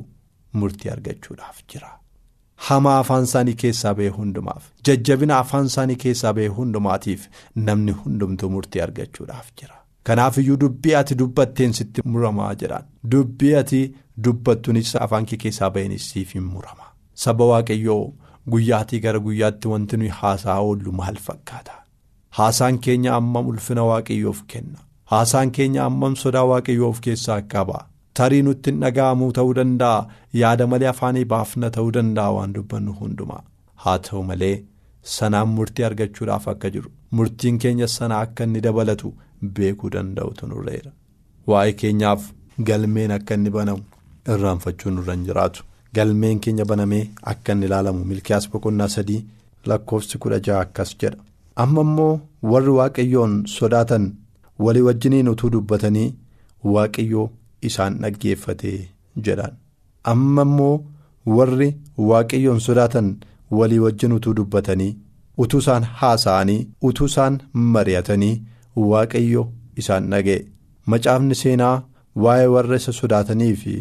murtii 0.53 0.91
argachuudhaaf 0.97 1.65
jira. 1.73 2.00
Hamaa 2.69 2.97
afaan 3.01 3.23
isaanii 3.27 3.53
keessaa 3.63 3.93
ba'e 3.99 4.09
hundumaaf 4.17 4.63
jajjabina 4.89 5.37
afaan 5.43 5.65
isaanii 5.71 5.95
keessaa 6.03 6.33
ba'e 6.39 6.47
hundumaatiif 6.57 7.27
namni 7.67 7.91
hundumtuu 8.03 8.49
murtii 8.55 8.81
argachuudhaaf 8.85 9.47
jira. 9.61 9.75
Kanaaf 10.03 10.37
iyyuu 10.41 10.57
dubbii 10.63 10.95
ati 10.99 11.15
dubbatteen 11.21 11.73
sitti 11.79 12.01
muramaa 12.13 12.53
jedhaan 12.63 12.85
dubbii 13.15 13.53
ati 13.61 13.81
dubbattuunis 14.27 14.95
afaan 15.05 15.25
kee 15.31 15.37
keessaa 15.43 15.69
ba'eenis 15.75 16.09
siif 16.13 16.33
hin 16.37 16.43
murama. 16.53 16.85
Saba 17.23 17.45
waaqayyoo 17.51 18.13
guyyaatii 18.51 18.99
gara 19.05 19.19
guyyaatti 19.27 19.67
wanti 19.73 19.97
nuyi 19.97 20.09
haasaa 20.21 20.59
oollu 20.69 20.91
maal 21.01 21.15
fakkaata? 21.27 21.71
Haasaan 22.39 22.79
keenya 22.79 23.15
ammam 23.15 23.47
ulfina 23.53 23.83
waaqayyoof 23.91 24.43
kenna? 24.53 24.79
Haasaan 25.13 25.51
keenya 25.57 25.85
ammam 25.85 26.15
sodaa 26.15 26.43
waaqayyoo 26.53 26.89
of 26.89 26.99
keessaa 27.07 27.41
qaba? 27.53 27.79
Tarii 28.19 28.41
nutti 28.47 28.71
hin 28.71 28.79
dhaga'amuu 28.83 29.31
ta'uu 29.37 29.53
danda'a 29.59 30.07
yaada 30.41 30.67
malee 30.73 30.87
afaanii 30.93 31.25
baafna 31.33 31.69
ta'uu 31.77 31.91
danda'a 31.97 32.31
waan 32.37 32.53
dubbannu 32.57 32.93
hundumaa 33.01 33.41
haa 33.85 33.97
ta'u 34.07 34.23
malee 34.29 34.53
sanaan 35.15 35.47
murtii 35.57 35.83
argachuudhaaf 35.89 36.47
akka 36.53 36.69
jiru 36.75 36.91
murtiin 37.19 37.57
keenya 37.65 37.87
sana 37.95 38.19
akka 38.25 38.43
inni 38.49 38.61
dabalatu 38.67 39.13
beekuu 39.59 39.89
danda'utu 39.97 40.47
nurreera 40.53 40.91
waa'ee 41.53 41.73
keenyaaf 41.83 42.27
galmeen 42.71 43.11
akka 43.17 43.33
inni 43.39 43.49
banamu 43.57 43.83
irraanfachuun 44.35 44.93
nurra 44.99 45.13
hin 45.17 45.25
jiraatu 45.29 45.63
galmeen 45.99 46.39
keenya 46.47 46.65
banamee 46.71 47.03
akka 47.33 47.53
inni 47.57 47.65
ilaalamu 47.71 48.05
milkiyaas 48.13 48.49
boqonnaa 48.55 48.87
sadii 48.97 49.19
lakkoofsi 49.71 50.17
kudha 50.25 50.39
ja'a 50.47 50.59
akkas 50.65 50.93
jedha 51.03 51.17
amma 51.65 51.81
immoo 51.87 52.13
warri 52.53 52.71
waaqayyoon 52.79 53.33
sodaatan 53.57 54.05
walii 54.65 54.81
wajjiniin 54.87 55.29
utuu 55.33 55.49
dubbatanii 55.55 56.09
waaqayyoo. 56.75 57.27
Isaan 57.69 57.97
dhaggeeffatee 58.01 58.79
jedhaan 59.25 59.55
amma 60.13 60.41
immoo 60.49 60.75
warri 61.37 61.69
waaqayyoon 62.09 62.59
sodaatan 62.67 63.09
walii 63.59 63.79
wajjin 63.85 64.15
utuu 64.17 64.33
dubbatanii 64.39 64.91
utuu 65.45 65.59
isaan 65.65 65.83
haasa'anii 66.01 66.59
utuu 66.89 67.09
isaan 67.11 67.39
mari'atanii 67.75 68.33
waaqayyo 68.91 69.43
isaan 69.83 70.09
dhaga'e 70.13 70.39
macaafni 70.93 71.35
seenaa 71.43 71.75
waa'ee 72.25 72.47
warra 72.55 72.75
isa 72.81 72.93
sodaatanii 73.01 73.53
fi 73.63 73.75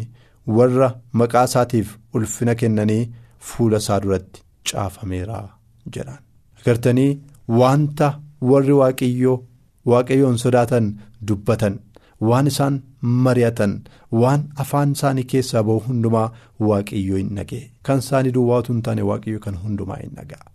warra 0.57 0.89
maqaa 1.21 1.45
isaatiif 1.51 1.95
ulfina 2.19 2.55
kennanii 2.63 3.03
fuula 3.51 3.77
isaa 3.85 3.99
duratti 4.05 4.43
caafameera 4.71 5.39
jedhaan 5.95 6.21
agartanii 6.61 7.11
wanta 7.61 8.09
warri 8.51 8.73
waaqayyoo 8.81 9.37
waaqayyoon 9.91 10.37
sodaatan 10.43 10.85
dubbatan. 11.27 11.75
waan 12.29 12.47
isaan 12.51 12.75
mari'atan. 13.01 13.75
Waan 14.11 14.47
afaan 14.65 14.91
isaanii 14.97 15.23
keessaa 15.33 15.63
ba'u 15.69 15.83
hundumaa 15.87 16.25
waaqayyoo 16.69 17.17
hin 17.21 17.35
dhaga'e 17.37 17.61
kan 17.89 18.03
isaanii 18.05 18.33
duwwaatu 18.39 18.73
hin 18.73 18.81
taane 18.87 19.07
waaqayyo 19.11 19.39
kan 19.45 19.55
hundumaa 19.63 19.99
hin 20.01 20.11
dhaga'a. 20.17 20.45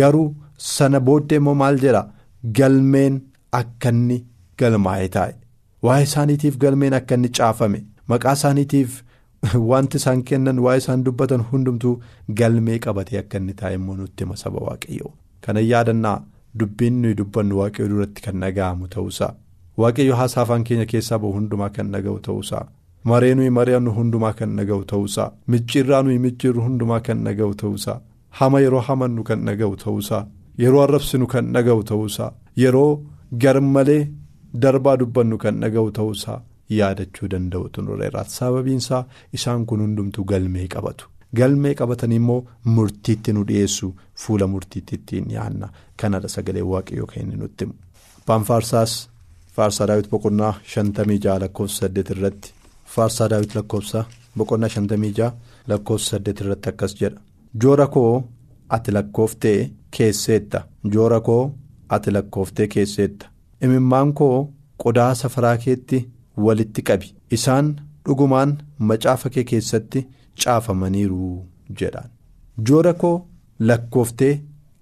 Garuu 0.00 0.26
sana 0.70 1.00
booddee 1.10 1.36
immoo 1.42 1.54
maal 1.62 1.78
jedha? 1.84 2.02
Galmeen 2.58 3.20
akka 3.60 3.88
inni 3.94 4.18
galmaa'ee 4.62 5.08
taa'e. 5.18 5.34
Waa'ee 5.88 6.08
isaaniitiif 6.08 6.58
galmeen 6.64 6.94
akka 7.00 7.14
inni 7.20 7.28
caafame? 7.40 7.84
Maqaa 8.14 8.32
isaaniitiif 8.40 9.02
wanti 9.72 9.96
isaan 10.02 10.22
kennan 10.30 10.58
waa'ee 10.66 10.82
isaan 10.84 11.04
dubbatan 11.04 11.46
hundumtuu 11.52 11.94
galmee 12.42 12.78
qabatee 12.86 13.18
akka 13.22 13.38
inni 13.42 13.54
taa'e 13.62 13.78
immoo 13.80 13.96
nutti 14.00 14.24
hima 14.26 14.36
saba 14.42 14.66
waaqayyoo. 14.70 15.12
Kana 15.46 15.60
yaadannaa 15.66 16.18
dubbiin 16.62 17.02
nuyi 17.02 17.16
dubbannu 17.22 17.58
waaqayyo 17.60 17.88
duratti 17.94 18.22
kan 18.26 18.40
dhaga'amu 18.44 18.88
ta'uusaa. 18.96 19.32
Waaqayyo 19.82 20.14
haasaa 20.20 20.42
afaan 20.46 20.64
keenya 20.68 20.86
keessaa 20.92 21.18
bahu 21.24 21.32
hundumaa 21.38 21.70
kan 21.76 21.92
dhaga'u 21.94 22.18
ta'uusaa 22.26 22.64
maree 23.10 23.34
nuyi 23.38 23.50
mari'annu 23.58 23.92
hundumaa 23.98 24.32
kan 24.40 24.56
dhaga'u 24.60 24.84
ta'uusaa 24.92 25.28
micciirraa 25.54 26.02
nuyi 26.08 26.18
micciirru 26.26 26.60
hundumaa 26.66 27.00
kan 27.08 27.24
dhaga'u 27.28 27.54
ta'uusaa 27.62 27.98
hama 28.40 28.60
yeroo 28.64 28.80
hamannu 28.88 29.22
kan 29.30 29.44
dhaga'u 29.50 29.76
ta'uusaa 29.84 30.22
yeroo 30.64 30.82
arrabsinu 30.86 31.26
kan 31.34 31.52
dhaga'u 31.56 31.82
ta'uusaa 31.92 32.30
yeroo 32.64 32.90
garmalee 33.44 34.02
darbaa 34.64 34.96
dubbannu 35.00 35.38
kan 35.44 35.60
dhaga'u 35.64 35.90
ta'uusaa 36.00 36.38
yaadachuu 36.78 37.28
danda'utu 37.32 37.82
nurreera 37.86 38.24
sababiinsaa 38.34 39.02
isaan 39.38 39.66
kun 39.66 39.80
hundumtuu 39.84 40.24
galmee 40.32 40.66
qabatu. 40.74 41.04
Galmee 41.38 41.74
qabatanii 41.80 42.16
immoo 42.20 42.38
murtiitti 42.76 43.32
nu 43.36 43.42
dhiyeessu 43.48 43.88
fuula 44.22 44.46
murtiitti 44.52 44.94
ittiin 44.98 45.24
dhiyaanna 45.30 45.68
kanadha 46.02 46.28
sagalee 46.34 46.62
waaqayyoo 46.72 47.06
kan 47.12 47.22
inni 47.24 47.36
nutti 47.42 47.64
himu. 47.64 47.74
Faarsaa 49.60 49.86
daawwit 49.88 50.06
boqonnaa 50.10 50.52
shantamii 50.72 51.18
ja'a 51.24 51.38
lakkoofsa 51.42 51.80
saddeet 51.84 52.10
irratti. 52.14 52.52
Faarsaa 52.94 53.26
daawwit 53.30 53.54
lakkoofsa 53.58 54.04
boqonnaa 54.38 54.68
shantamii 54.74 55.10
ja'a 55.18 55.32
lakkoofsa 55.72 56.10
saddeet 56.14 56.40
irratti 56.44 56.68
akkas 56.72 56.94
jedha. 57.00 57.20
Joora 57.64 57.86
koo 57.96 58.24
ati 58.76 58.92
lakkooftee 58.96 59.70
keesseetta. 59.96 60.62
Joora 60.94 61.20
koo 61.28 61.42
ati 61.96 62.10
lakkooftee 62.16 62.66
keesseetta. 62.74 63.26
Imimmaan 63.68 64.12
koo 64.22 64.48
qodaa 64.84 65.14
safaraa 65.22 65.56
keetti 65.64 66.00
walitti 66.46 66.82
qabi. 66.82 67.12
Isaan 67.30 67.68
dhugumaan 68.06 68.58
macaafa 68.78 69.30
kee 69.30 69.44
keessatti 69.44 70.06
caafamaniiru 70.44 71.46
jedhaan. 71.80 72.10
Joora 72.68 72.94
koo 72.94 73.16
lakkooftee 73.58 74.34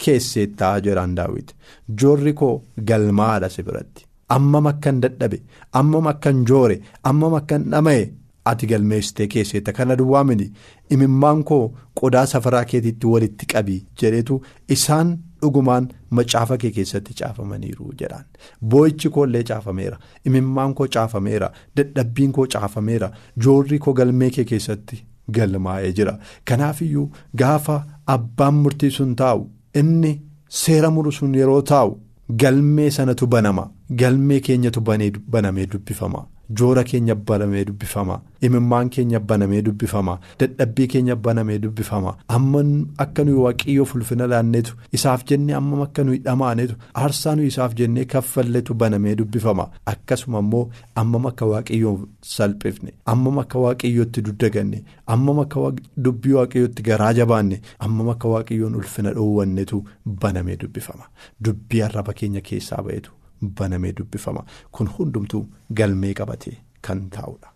keesseettaa 0.05 0.77
jedhaan 0.87 1.17
daawwit 1.17 1.55
joorri 2.03 2.33
koo 2.33 2.63
galmaadha 2.91 3.49
si 3.49 3.63
biratti. 3.63 4.08
Ammam 4.37 4.67
akkan 4.71 5.01
dadhabe 5.03 5.39
ammam 5.81 6.07
akkan 6.13 6.45
joore 6.49 6.77
ammam 7.11 7.35
akkan 7.41 7.63
dhama'e 7.75 8.03
ati 8.51 8.67
galmeessitee 8.67 9.27
keesseetta 9.35 9.73
kana 9.73 9.97
duwwaa 10.01 10.25
miti. 10.25 10.53
Imimmaan 10.91 11.45
koo 11.45 11.73
qodaa 12.01 12.27
safaraa 12.27 12.65
keetiitti 12.65 13.07
walitti 13.07 13.47
qabi 13.53 13.77
jedhetu 14.03 14.39
isaan 14.77 15.11
dhugumaan 15.43 15.89
macaafa 16.11 16.57
kee 16.63 16.71
keessatti 16.77 17.15
caafamaniiru 17.19 17.93
jedhaan. 18.01 18.25
Boo'ichi 18.71 19.11
koollee 19.17 19.43
caafameera 19.51 19.99
imimmaan 20.27 20.75
koo 20.75 20.87
caafameera 20.97 21.51
dadhabbiin 21.77 22.33
koo 22.33 22.47
caafameera 22.57 23.11
joorri 23.47 23.79
koo 23.79 23.93
galmee 24.01 24.31
kee 24.31 24.45
keessatti 24.45 25.05
galmaa'ee 25.39 25.93
jira. 25.93 26.19
Kanaafiyyuu 26.45 27.11
gaafa 27.37 27.79
abbaan 28.07 28.55
murtii 28.65 28.91
sun 28.91 29.15
taa'u 29.17 29.47
inni 29.75 30.13
seera 30.49 30.91
muru 30.91 31.13
sun 31.13 31.35
yeroo 31.35 31.63
taa'u. 31.63 31.99
Galmee 32.29 32.91
sanatu 32.91 33.27
banama. 33.27 33.71
Galmee 33.91 34.41
keenyatu 34.41 34.81
banamee 34.81 35.67
dubbifama 35.67 36.27
joora 36.51 36.85
keenya 36.85 37.15
banamee 37.15 37.65
dubbifama 37.65 38.21
imimmaan 38.47 38.89
keenya 38.91 39.21
banamee 39.21 39.63
dubbifama 39.63 40.19
dadhabbii 40.41 40.87
keenya 40.89 41.17
banamee 41.17 41.59
dubbifama. 41.59 42.17
Ammam 42.29 42.87
akka 42.99 43.25
nuyi 43.25 43.37
waaqayyoof 43.45 43.95
ulfina 43.95 44.27
laanneetu 44.33 44.75
isaaf 44.93 45.25
jennee 45.31 45.55
ammam 45.61 45.83
akka 45.83 46.05
nuyi 46.05 46.19
dhamaanetu 46.27 46.75
aarsaa 46.95 47.35
nuyi 47.37 47.49
isaaf 47.53 47.75
jennee 47.75 48.05
kaffalletu 48.05 48.75
banamee 48.75 49.15
dubbifama. 49.17 49.69
Akkasuma 49.87 50.39
immoo 50.45 50.71
ammam 50.95 51.27
akka 51.33 51.47
waaqayyoof 51.53 52.01
salphifne 52.23 52.93
ammam 53.07 53.39
akka 53.45 53.59
waaqayyootti 53.67 54.23
duddaganne 54.31 54.85
ammam 55.07 55.39
akka 55.45 55.73
dubbii 55.97 56.33
waaqayyootti 56.39 56.83
garaa 56.91 57.13
jabaanne 57.21 57.61
ammam 57.79 58.09
akka 58.15 58.29
waaqayyoon 58.37 58.75
ulfina 58.83 59.13
dhoowwannetu 59.13 59.85
banamee 60.07 60.57
dubbifama. 60.57 61.05
Dubbii 61.41 61.83
arraba 61.83 62.13
keenya 62.13 62.41
keessaa 62.41 62.83
ba'etu 62.83 63.11
banamee 63.59 63.93
dubbifama 63.99 64.43
kun 64.75 64.89
hundumtuu 64.99 65.43
galmee 65.79 66.15
qabatee 66.19 66.57
kan 66.87 67.01
taa'udha. 67.15 67.49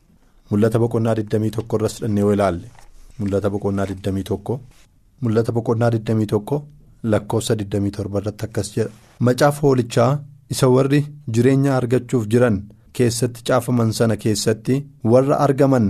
Mul'ata 0.51 0.79
boqonnaa 0.83 1.15
21 1.19 1.77
irras 1.77 1.95
fudhannee 1.99 2.21
yoo 2.25 2.33
ilaalle 2.37 2.69
mul'ata 3.21 3.51
boqonnaa 3.55 3.87
21 3.95 4.59
mul'ata 5.23 5.53
boqonnaa 5.57 5.91
21 5.97 6.61
lakkoofsa 7.13 7.55
27 7.63 8.19
irratti 8.21 8.45
akkas 8.49 8.69
jedha 8.77 8.91
macaafa 9.29 9.61
hoolichaa 9.67 10.11
isa 10.55 10.69
warri 10.75 11.01
jireenya 11.37 11.77
argachuuf 11.79 12.27
jiran 12.33 12.59
keessatti 12.99 13.43
caafaman 13.49 13.93
sana 13.99 14.17
keessatti 14.25 14.77
warra 15.13 15.39
argaman 15.47 15.87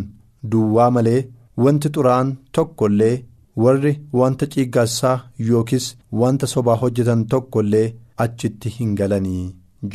duwwaa 0.53 0.91
malee 0.97 1.21
wanti 1.65 1.89
xuraa'aan 1.97 2.31
tokko 2.59 2.87
illee 2.93 3.15
warri 3.65 3.93
wanta 4.21 4.47
ciiggaassaa 4.53 5.17
yookiis 5.49 5.87
wanta 6.21 6.47
sobaa 6.55 6.77
hojjetan 6.83 7.25
tokko 7.35 7.61
illee 7.67 7.87
achitti 8.25 8.69
hin 8.77 8.95
galanii 9.01 9.45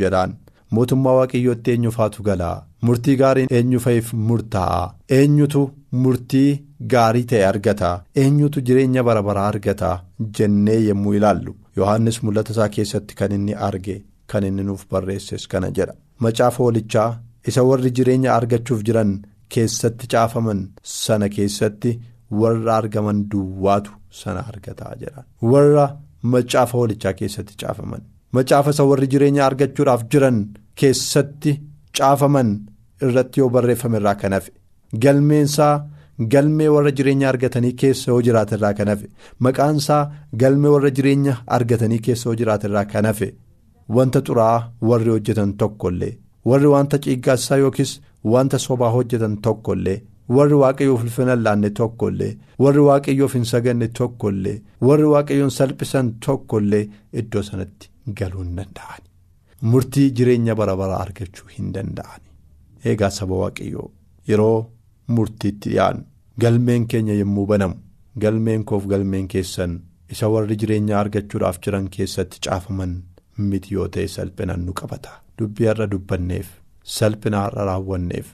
jedhaan. 0.01 0.35
mootummaa 0.75 1.11
waaqayyootti 1.17 1.71
eenyufaatu 1.73 2.23
galaa? 2.27 2.55
Murtii 2.87 3.15
gaariin 3.19 3.47
eenyufaif 3.57 4.09
murtaa'a 4.29 4.81
eenyutu 5.17 5.61
murtii 6.05 6.49
gaarii 6.93 7.23
ta'e 7.31 7.45
argata? 7.51 7.91
Eenyutu 8.23 8.61
jireenya 8.69 9.03
bara 9.09 9.21
baraa 9.27 9.45
argata? 9.51 9.91
Jennee 10.39 10.79
yommuu 10.87 11.13
ilaallu. 11.19 11.55
Yohannis 11.77 12.19
mul'ata 12.23 12.51
isaa 12.55 12.67
keessatti 12.75 13.15
kan 13.21 13.31
inni 13.37 13.55
arge 13.69 13.95
kan 14.33 14.43
inni 14.49 14.63
nuuf 14.71 14.83
barreesses 14.91 15.47
kana 15.53 15.69
jedha. 15.77 15.93
Macaafa 16.25 16.63
hoolichaa 16.63 17.07
isa 17.51 17.63
warri 17.69 17.91
jireenya 18.01 18.33
argachuuf 18.35 18.83
jiran 18.89 19.15
keessatti 19.55 20.07
caafaman 20.15 20.61
sana 20.97 21.29
keessatti 21.37 21.95
warra 22.41 22.75
argaman 22.81 23.23
duwwaatu 23.31 23.91
sana 24.21 24.43
argataa 24.51 24.93
jedha. 25.05 25.23
Warra 25.53 25.87
macaafa 26.35 26.77
hoolichaa 26.77 27.13
keessatti 27.23 27.55
caafaman. 27.65 28.01
Macaafa 28.33 28.71
isa 28.75 28.83
warri 28.91 29.07
jireenya 29.13 29.45
argachuudhaaf 29.49 30.01
jiran 30.11 30.39
keessatti 30.79 31.51
caafaman 31.99 32.49
irratti 33.07 33.39
yoo 33.41 33.49
barreeffame 33.55 33.97
irraa 34.01 34.15
kan 34.21 34.33
hafe. 34.37 34.51
Galmeensaa 35.03 35.73
galmee 36.33 36.67
warra 36.75 36.91
jireenya 36.97 37.29
argatanii 37.31 37.73
keessa 37.81 38.11
yoo 38.11 38.21
jiraate 38.27 38.55
irraa 38.57 38.73
kan 38.79 38.87
hafe. 38.93 39.07
Maqaansaa 39.45 40.01
galmee 40.41 40.71
warra 40.75 40.89
jireenya 40.99 41.33
argatanii 41.57 41.99
keessa 42.07 42.29
yoo 42.29 42.35
jiraate 42.41 42.67
irraa 42.69 42.85
kan 42.93 43.05
hafe. 43.11 43.29
Wanta 43.95 44.21
xuraa'aa 44.27 44.61
warri 44.89 45.09
hojjetan 45.15 45.53
tokkollee 45.63 46.13
warri 46.51 46.67
wanta 46.73 46.97
ciiggaassaa 47.03 47.57
yookiis 47.63 47.91
wanta 48.33 48.57
sobaa 48.65 48.89
hojjetan 48.95 49.35
tokkollee 49.45 49.97
warri 50.37 50.57
waaqayyoof 50.61 51.03
ulfina 51.05 51.35
laanne 51.45 51.69
tokkollee 51.79 52.31
warri 52.63 52.81
waaqayyoof 52.87 53.33
hin 53.37 53.45
saganne 53.51 53.87
tokkollee 53.99 54.55
warri 54.87 55.07
waaqayyoon 55.13 55.51
salphisan 55.59 56.11
tokkollee 56.25 56.83
iddoo 57.21 57.43
sanatti. 57.49 57.89
Galuu 58.21 58.43
hin 58.43 58.55
danda'ani 58.59 59.07
murtii 59.73 60.07
jireenya 60.19 60.55
bara 60.61 60.75
baraa 60.81 60.99
argachuu 61.05 61.47
hin 61.57 61.73
danda'ani 61.77 62.27
eegaa 62.91 63.09
saba 63.19 63.35
waaqayyoo 63.43 63.87
yeroo 64.31 64.57
murtiitti 65.17 65.69
dhiyaannu 65.73 66.03
galmeen 66.45 66.87
keenya 66.93 67.13
yommuu 67.21 67.45
banamu 67.51 67.75
galmeen 68.25 68.63
koof 68.71 68.85
galmeen 68.93 69.27
keessan 69.33 69.75
isa 70.15 70.29
warri 70.33 70.55
jireenya 70.63 70.99
argachuudhaaf 71.03 71.59
jiran 71.67 71.87
keessatti 71.97 72.39
caafaman 72.47 72.95
miti 73.51 73.73
yoo 73.77 73.87
ta'e 73.95 74.07
salphinaan 74.15 74.65
nu 74.67 74.73
qabata 74.81 75.15
dubbii 75.39 75.67
har'a 75.71 75.87
dubbanneef 75.93 76.47
salphina 76.97 77.41
har'a 77.45 77.65
raawwanneef 77.71 78.27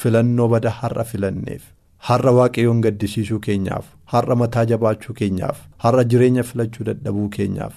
filannoo 0.00 0.48
bada 0.54 0.70
har'a 0.80 1.04
filanneef 1.12 1.62
har'a 2.08 2.32
waaqayyoon 2.38 2.80
gaddisiisuu 2.86 3.40
keenyaaf 3.48 3.86
har'a 4.14 4.34
mataa 4.42 4.64
jabaachuu 4.72 5.14
keenyaaf 5.20 5.60
har'a 5.84 6.04
jireenya 6.14 6.42
filachuu 6.50 6.84
dadhabuu 6.88 7.28
keenyaaf. 7.36 7.74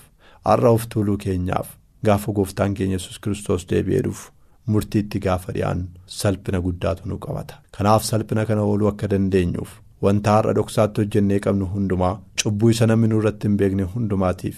Har'a 0.49 0.71
of 0.77 0.87
tuuluu 0.93 1.17
keenyaaf 1.25 1.67
gaafa 2.09 2.31
gooftaan 2.39 2.73
keenya 2.79 2.97
yesus 2.99 3.19
kiristoos 3.25 3.65
deebi'ee 3.71 4.01
dhufu 4.07 4.31
murtiitti 4.75 5.19
gaafa 5.25 5.51
dhiyaannu 5.57 5.87
salphina 6.19 6.59
guddaatu 6.67 7.09
nu 7.11 7.17
qabata 7.25 7.55
kanaaf 7.77 8.03
salphina 8.11 8.45
kana 8.49 8.61
ooluu 8.71 8.87
akka 8.93 9.07
dandeenyuuf 9.13 9.71
wanta 10.07 10.31
har'a 10.37 10.53
dhoksaatti 10.57 11.01
hojjennee 11.03 11.39
qabnu 11.45 11.65
hundumaa 11.75 12.15
cubbuu 12.43 12.69
isa 12.75 12.87
namni 12.91 13.07
nurratti 13.13 13.47
hin 13.49 13.57
beekne 13.61 13.83
hundumaatiif 13.95 14.57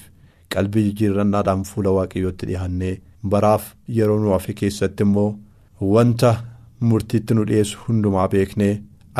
qalbii 0.55 0.83
jijjiirrannaadhaan 0.87 1.63
fuula 1.71 1.91
waaqayyootti 1.97 2.45
dhiyaannee 2.51 2.93
baraaf 3.33 3.65
yeroo 3.99 4.19
nu 4.23 4.31
hafe 4.35 4.53
keessatti 4.61 5.03
immoo 5.09 5.29
wanta 5.95 6.31
murtiitti 6.91 7.33
nu 7.37 7.45
dhiyeessu 7.49 7.77
hundumaa 7.87 8.27
beeknee 8.35 8.71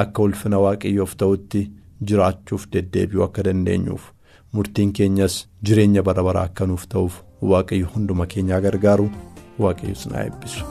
akka 0.03 0.21
ulfina 0.27 0.59
waaqayyoof 0.65 1.15
ta'utti 1.23 1.61
jiraachuuf 2.09 2.65
deddeebi'uu 2.73 3.23
akka 3.25 3.43
dandeenyuuf. 3.47 4.03
Murtiin 4.51 4.93
keenyas 4.93 5.35
jireenya 5.65 6.03
bara 6.03 6.23
baraa 6.27 6.45
akka 6.49 6.65
nuuf 6.69 6.87
ta'uuf 6.93 7.21
waaqayyo 7.51 7.87
hunduma 7.95 8.25
keenyaa 8.33 8.61
gargaaru 8.67 9.09
waaqayyos 9.65 10.05
na 10.11 10.23
eebbisu. 10.25 10.65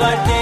Madaanii 0.00 0.39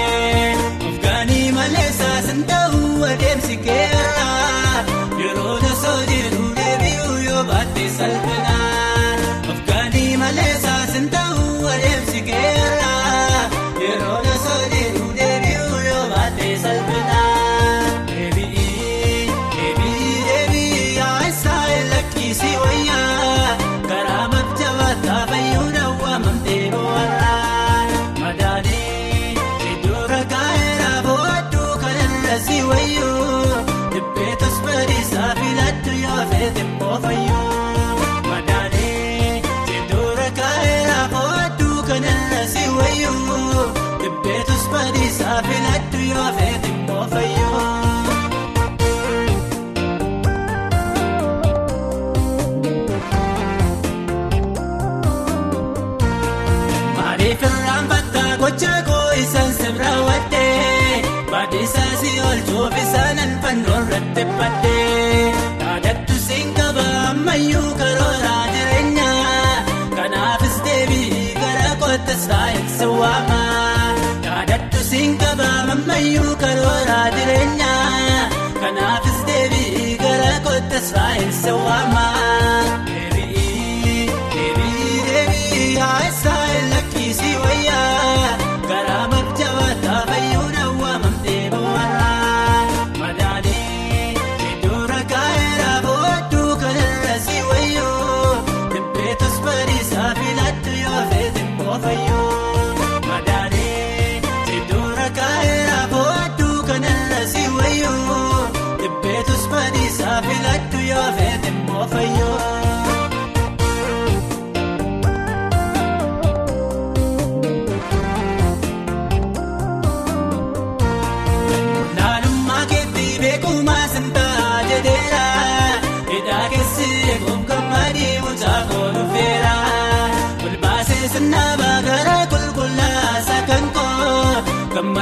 yaadattu 74.25 74.79
siin 74.87 75.13
qaba 75.21 75.47
ammayyuu 75.73 76.35
karooraa 76.41 77.05
jireenya 77.15 77.73
kanaafis 78.61 79.19
deebii 79.29 79.97
gara 80.03 80.33
kootta 80.47 80.79
saayinsi 80.91 81.51
waama 81.67 82.07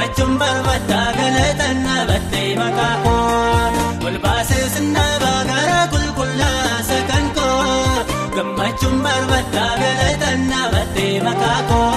gammachuun 0.07 0.37
barbaadaa 0.39 1.07
galatan 1.17 1.77
dhaabbattee 1.85 2.55
maqaa 2.59 2.95
koo 3.03 3.95
bulbaasee 4.01 4.65
sinnaabaa 4.75 5.41
gara 5.49 5.79
qulqullaasa 5.93 6.99
kan 7.09 7.25
koo 7.37 8.05
gammachuun 8.35 8.97
barbaadaa 9.05 9.71
galatan 9.83 10.39
dhaabbattee 10.51 11.13
maqaa 11.27 11.59
koo. 11.71 11.96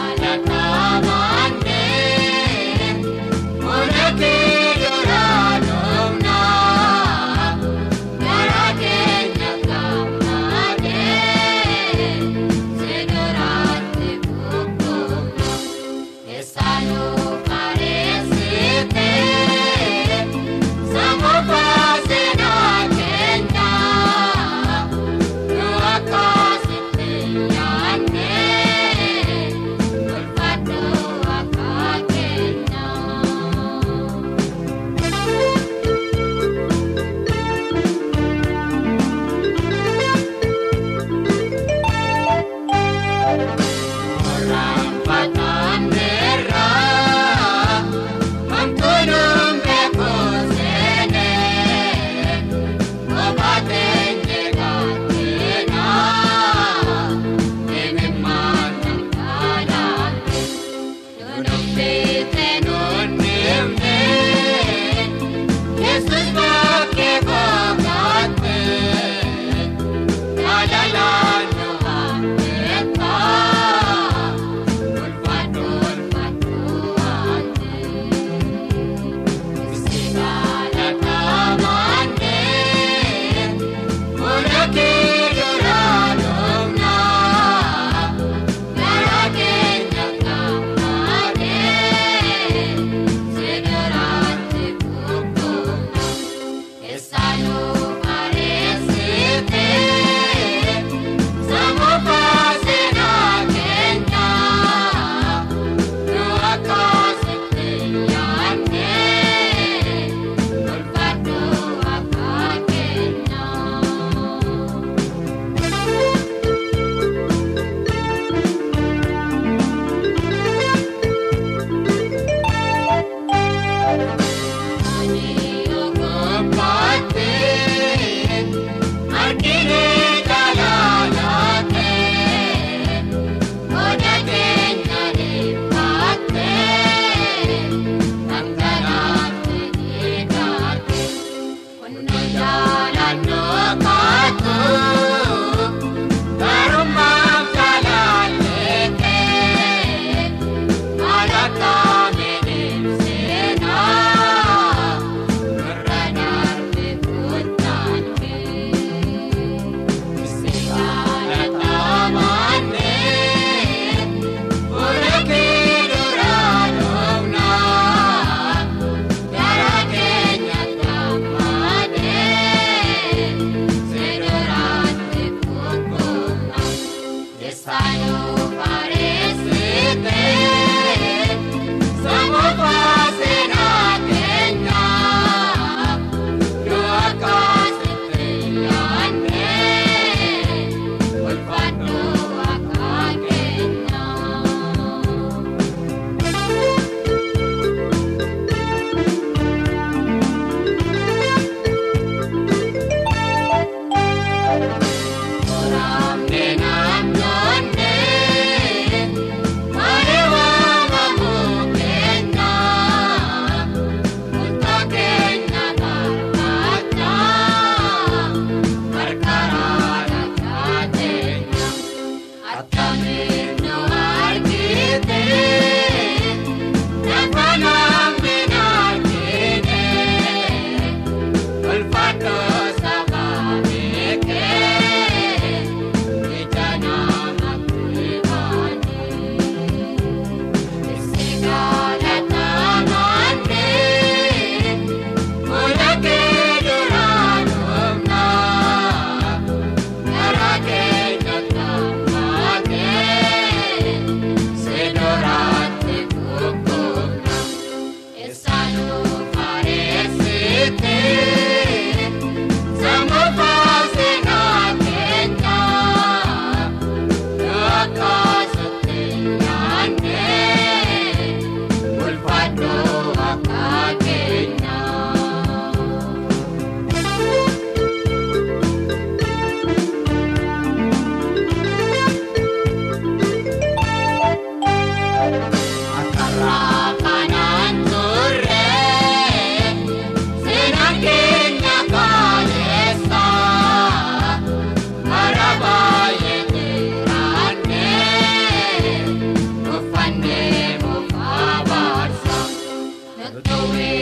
Good. 303.33 304.00